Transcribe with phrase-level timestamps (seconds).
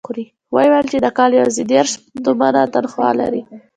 [0.55, 1.91] ويې ويل چې د کال يواځې دېرش
[2.25, 3.41] تومنه تنخوا لري.